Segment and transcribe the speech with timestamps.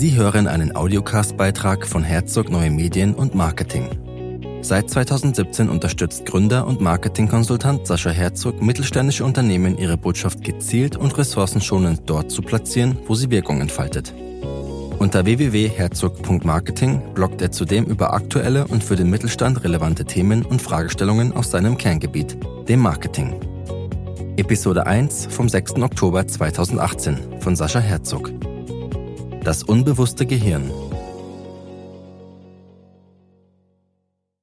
[0.00, 3.90] Sie hören einen Audiocast-Beitrag von Herzog Neue Medien und Marketing.
[4.62, 12.04] Seit 2017 unterstützt Gründer und Marketingkonsultant Sascha Herzog mittelständische Unternehmen, ihre Botschaft gezielt und ressourcenschonend
[12.06, 14.14] dort zu platzieren, wo sie Wirkung entfaltet.
[14.98, 21.34] Unter www.herzog.marketing bloggt er zudem über aktuelle und für den Mittelstand relevante Themen und Fragestellungen
[21.34, 22.38] aus seinem Kerngebiet,
[22.70, 23.38] dem Marketing.
[24.38, 25.74] Episode 1 vom 6.
[25.74, 28.30] Oktober 2018 von Sascha Herzog.
[29.42, 30.70] Das unbewusste Gehirn.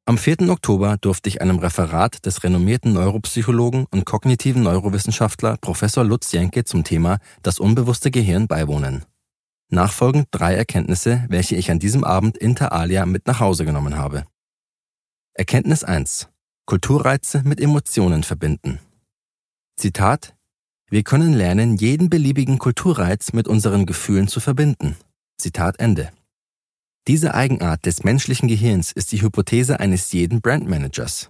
[0.05, 0.49] Am 4.
[0.49, 6.83] Oktober durfte ich einem Referat des renommierten Neuropsychologen und kognitiven Neurowissenschaftler Professor Lutz Jenke zum
[6.83, 9.05] Thema Das unbewusste Gehirn beiwohnen.
[9.69, 14.23] Nachfolgend drei Erkenntnisse, welche ich an diesem Abend inter alia mit nach Hause genommen habe.
[15.35, 16.27] Erkenntnis 1.
[16.65, 18.79] Kulturreize mit Emotionen verbinden.
[19.75, 20.36] Zitat
[20.89, 24.95] wir können lernen, jeden beliebigen Kulturreiz mit unseren Gefühlen zu verbinden.
[25.37, 26.11] Zitat Ende.
[27.07, 31.29] Diese Eigenart des menschlichen Gehirns ist die Hypothese eines jeden Brandmanagers.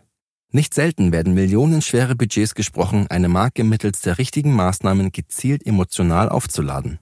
[0.51, 6.99] Nicht selten werden millionenschwere Budgets gesprochen, eine Marke mittels der richtigen Maßnahmen gezielt emotional aufzuladen.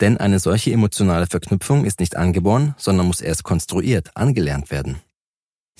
[0.00, 5.00] Denn eine solche emotionale Verknüpfung ist nicht angeboren, sondern muss erst konstruiert, angelernt werden.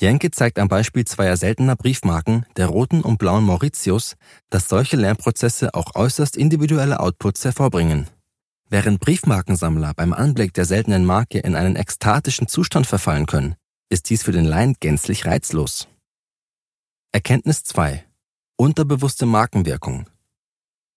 [0.01, 4.15] Jenke zeigt am Beispiel zweier seltener Briefmarken, der roten und blauen Mauritius,
[4.49, 8.07] dass solche Lernprozesse auch äußerst individuelle Outputs hervorbringen.
[8.71, 13.57] Während Briefmarkensammler beim Anblick der seltenen Marke in einen ekstatischen Zustand verfallen können,
[13.89, 15.89] ist dies für den Laien gänzlich reizlos.
[17.11, 18.05] Erkenntnis 2.
[18.57, 20.07] Unterbewusste Markenwirkung.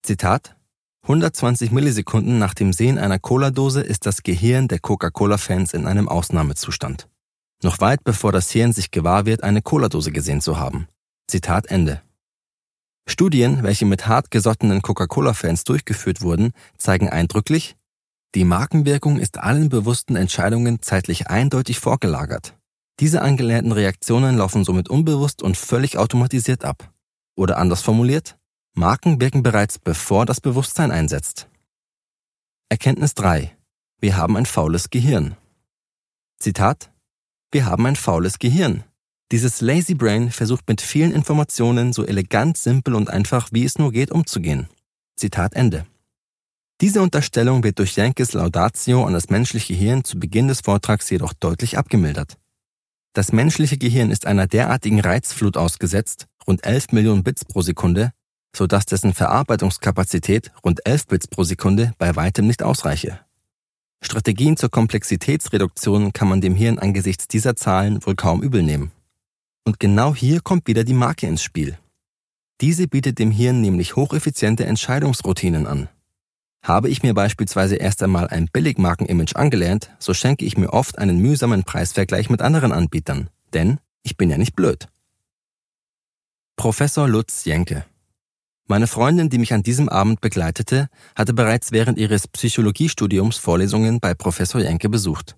[0.04, 0.56] Zitat
[1.04, 7.08] 120 Millisekunden nach dem Sehen einer Cola-Dose ist das Gehirn der Coca-Cola-Fans in einem Ausnahmezustand
[7.64, 10.88] noch weit bevor das Hirn sich gewahr wird, eine Cola-Dose gesehen zu haben.
[11.28, 12.02] Zitat Ende.
[13.08, 17.76] Studien, welche mit hartgesottenen Coca-Cola-Fans durchgeführt wurden, zeigen eindrücklich,
[18.34, 22.58] die Markenwirkung ist allen bewussten Entscheidungen zeitlich eindeutig vorgelagert.
[23.00, 26.94] Diese angelernten Reaktionen laufen somit unbewusst und völlig automatisiert ab.
[27.36, 28.38] Oder anders formuliert,
[28.74, 31.50] Marken wirken bereits bevor das Bewusstsein einsetzt.
[32.69, 33.57] Erkenntnis 3.
[34.00, 35.36] Wir haben ein faules Gehirn.
[36.40, 36.91] Zitat
[37.51, 38.84] wir haben ein faules Gehirn.
[39.31, 43.91] Dieses Lazy Brain versucht mit vielen Informationen so elegant, simpel und einfach wie es nur
[43.91, 44.67] geht umzugehen.
[45.16, 45.85] Zitat Ende.
[46.81, 51.34] Diese Unterstellung wird durch Jankes Laudatio an das menschliche Gehirn zu Beginn des Vortrags jedoch
[51.34, 52.38] deutlich abgemildert.
[53.13, 58.12] Das menschliche Gehirn ist einer derartigen Reizflut ausgesetzt, rund 11 Millionen Bits pro Sekunde,
[58.56, 63.19] so dass dessen Verarbeitungskapazität rund 11 Bits pro Sekunde bei weitem nicht ausreiche.
[64.03, 68.91] Strategien zur Komplexitätsreduktion kann man dem Hirn angesichts dieser Zahlen wohl kaum übel nehmen.
[69.63, 71.78] Und genau hier kommt wieder die Marke ins Spiel.
[72.62, 75.88] Diese bietet dem Hirn nämlich hocheffiziente Entscheidungsroutinen an.
[76.63, 81.19] Habe ich mir beispielsweise erst einmal ein Billigmarkenimage angelernt, so schenke ich mir oft einen
[81.19, 84.88] mühsamen Preisvergleich mit anderen Anbietern, denn ich bin ja nicht blöd.
[86.56, 87.85] Professor Lutz Jenke
[88.68, 94.14] meine Freundin, die mich an diesem Abend begleitete, hatte bereits während ihres Psychologiestudiums Vorlesungen bei
[94.14, 95.36] Professor Jenke besucht.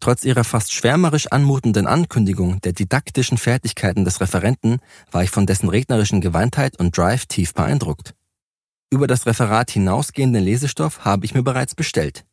[0.00, 4.78] Trotz ihrer fast schwärmerisch anmutenden Ankündigung der didaktischen Fertigkeiten des Referenten
[5.10, 8.14] war ich von dessen rednerischen Gewandtheit und Drive tief beeindruckt.
[8.90, 12.24] Über das Referat hinausgehenden Lesestoff habe ich mir bereits bestellt.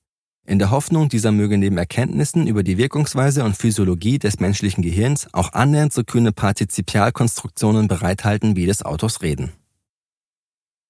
[0.46, 5.28] In der Hoffnung, dieser möge neben Erkenntnissen über die Wirkungsweise und Physiologie des menschlichen Gehirns
[5.34, 9.54] auch annähernd so kühne Partizipialkonstruktionen bereithalten wie des Autors Reden.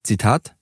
[0.03, 0.56] Zitat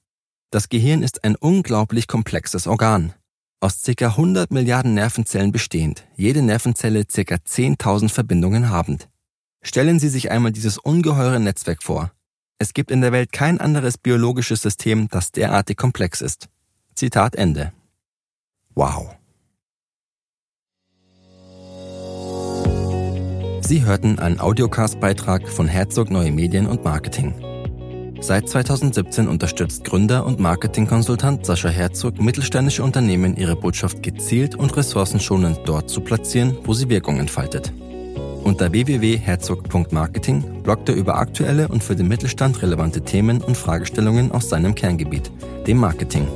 [0.51, 3.13] Das Gehirn ist ein unglaublich komplexes Organ.
[3.61, 4.07] Aus ca.
[4.07, 7.35] 100 Milliarden Nervenzellen bestehend, jede Nervenzelle ca.
[7.35, 9.07] 10.000 Verbindungen habend.
[9.61, 12.11] Stellen Sie sich einmal dieses ungeheure Netzwerk vor.
[12.57, 16.49] Es gibt in der Welt kein anderes biologisches System, das derartig komplex ist.
[16.95, 17.71] Zitat Ende.
[18.75, 19.15] Wow.
[23.61, 27.33] Sie hörten einen Audiocast-Beitrag von Herzog Neue Medien und Marketing.
[28.21, 35.59] Seit 2017 unterstützt Gründer und Marketingkonsultant Sascha Herzog mittelständische Unternehmen, ihre Botschaft gezielt und ressourcenschonend
[35.65, 37.71] dort zu platzieren, wo sie Wirkung entfaltet.
[38.43, 44.49] Unter www.herzog.marketing bloggt er über aktuelle und für den Mittelstand relevante Themen und Fragestellungen aus
[44.49, 45.31] seinem Kerngebiet,
[45.65, 46.27] dem Marketing.